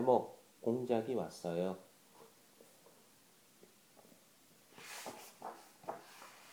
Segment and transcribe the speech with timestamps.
[0.00, 1.76] 제목 공작이 왔어요.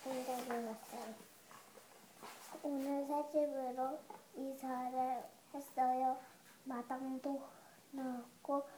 [0.04, 1.14] 공작이 왔어요.
[2.62, 3.98] 오늘 새 집으로
[4.36, 5.24] 이사를
[5.54, 6.18] 했어요.
[6.64, 7.42] 마당도
[7.92, 8.68] 나왔고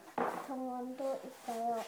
[0.47, 1.83] 정원도 있어요.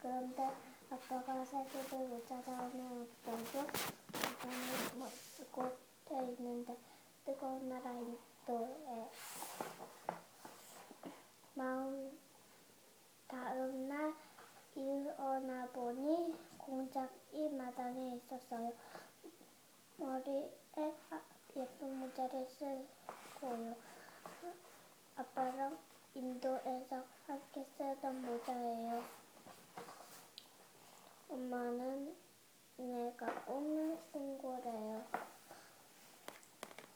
[0.00, 0.48] 그런데
[0.90, 3.58] 아빠가 새 집을 못 찾아오면 어쩌죠?
[4.14, 6.76] 아빠는 멋지고 돼 있는데
[7.24, 9.08] 뜨거운 나라 인도에
[11.60, 12.18] 마음
[13.28, 14.14] 다음 날
[14.74, 18.72] 일어나 보니 공작이 마당에 있었어요.
[19.98, 20.50] 머리에
[21.10, 21.20] 아-
[21.54, 23.76] 예쁜 모자를 쓰고요.
[25.16, 25.76] 아빠랑
[26.20, 29.02] 인도에서 함께 쓰던 모자예요.
[31.30, 32.14] 엄마는
[32.76, 35.02] 내가 오늘 온 거래요.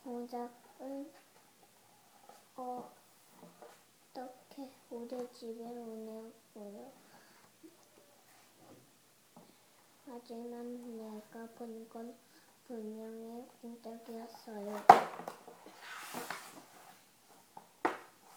[0.03, 1.11] 공작은
[4.13, 6.93] 어떻게 우리 집에 오냐고요.
[10.05, 12.15] 하지만 내가 본 건
[12.67, 14.85] 분명히 공작이었어요.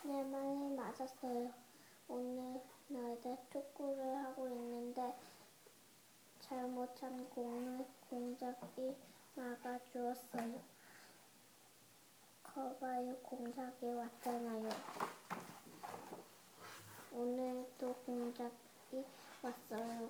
[0.08, 1.52] 내 말이 맞았어요.
[2.08, 5.14] 오늘 낮에 축구를 하고 있는데
[6.40, 8.96] 잘못 찬 공을 공작이
[9.36, 10.62] 막아주었어요.
[12.42, 14.70] 거봐요, 공작이 왔잖아요.
[17.12, 19.06] 오늘도 공작이
[19.42, 20.10] 왔어요.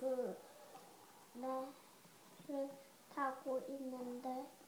[0.00, 0.36] 그
[2.50, 2.68] 배를
[3.14, 4.59] 타고 있는데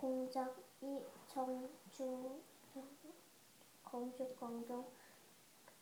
[0.00, 2.40] 공작 이 정중
[3.82, 4.86] 공중공중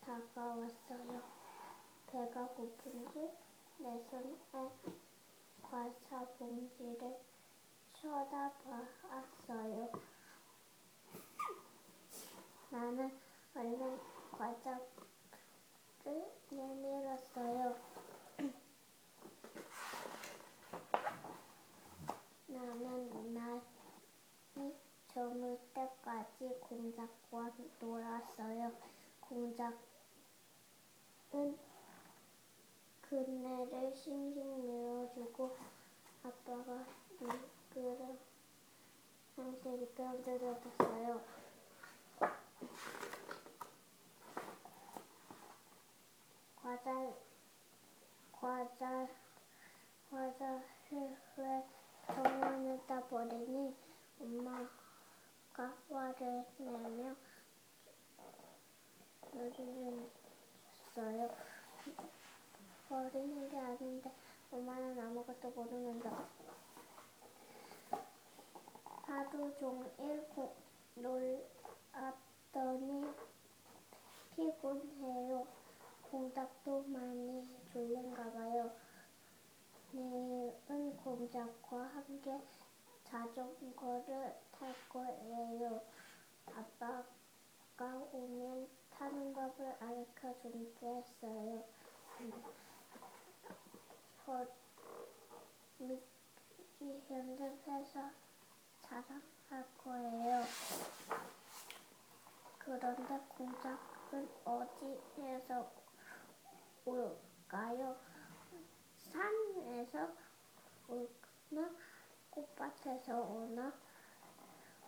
[0.00, 1.22] 다가왔어요.
[2.06, 3.30] 배가 고픈지
[3.76, 4.34] 내 손에
[5.62, 7.20] 과자 봉지를
[7.92, 9.92] 쳐다봤어요.
[12.70, 13.20] 나는
[13.54, 14.00] 얼른
[14.32, 14.80] 과자를
[16.50, 17.76] 내밀었어요.
[22.46, 23.75] 나는 저물
[25.76, 28.72] 때까지 공작과 놀았어요.
[29.20, 29.76] 공작은
[33.02, 35.54] 그네를 싱싱 밀어주고
[36.22, 36.84] 아빠가
[37.20, 38.16] 미끄러
[39.36, 41.20] 항상 미끄럼뜨렸어요.
[46.56, 47.12] 과자
[48.32, 49.08] 과자
[50.10, 51.64] 과자를 왜
[52.06, 53.74] 정원에다 버리니
[54.20, 57.14] 엄마가 화를 내며
[59.34, 60.10] 요리를
[60.94, 61.30] 줬어요.
[62.88, 64.10] 버리는 게 아닌데
[64.50, 66.26] 엄마는 아무것도 모르면서
[69.02, 70.54] 하루 종일 고-
[70.94, 71.44] 놀았더니
[74.34, 75.46] 피곤해요.
[76.10, 78.70] 공작도 많이 졸린가 봐요.
[79.92, 82.40] 내일은 공작과 함께
[83.04, 85.80] 자전거를 탈 거예요.
[86.54, 87.02] 아빠
[87.76, 89.76] 가 오면 타는 법을
[90.40, 91.62] 준댔어요.
[94.24, 94.46] 저
[95.76, 96.00] 미리
[97.10, 98.10] 연습해서
[98.80, 100.42] 자랑할 거예요.
[102.58, 105.70] 그런데 공작은 어디에서
[106.86, 107.96] 올까요?
[108.96, 110.12] 산에서
[110.88, 111.70] 오나
[112.30, 113.70] 꽃밭에서 오나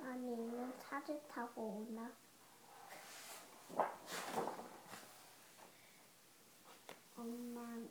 [0.01, 2.11] 아니면 차를 타고 오나
[7.17, 7.89] 엄마는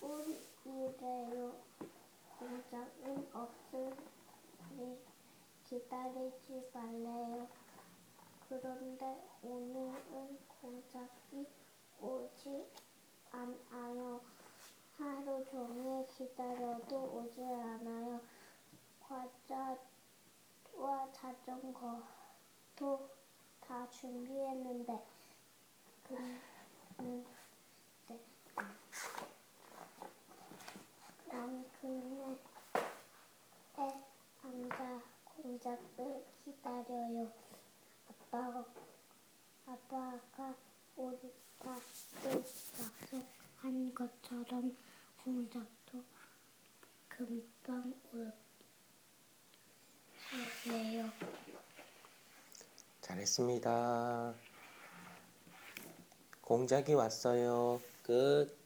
[0.00, 1.54] 꿀이래요.
[2.38, 4.98] 공작은 없으니
[5.94, 7.46] 기다리지 말래요.
[8.48, 11.46] 그런데 오늘은 공작이
[12.00, 12.66] 오지
[13.30, 14.20] 않아요.
[14.98, 18.20] 하루 종일 기다려도 오지 않아요.
[19.06, 19.78] 과자와
[21.12, 23.08] 자전거도
[23.60, 25.00] 다 준비했는데
[26.08, 27.24] 그는
[28.08, 28.20] 네.
[31.28, 32.36] 난 그네에
[34.42, 35.60] 앉아 공작을
[36.44, 37.32] 기다려요.
[38.08, 38.64] 아빠,
[39.66, 40.54] 아빠가
[40.96, 42.44] 우리 밥을
[42.80, 44.76] 약속한 것처럼
[45.22, 46.04] 공작도
[47.08, 48.32] 금방 올
[50.64, 51.10] 거예요.
[53.00, 54.34] 잘했습니다.
[56.42, 57.80] 공작이 왔어요.
[58.02, 58.63] 끝.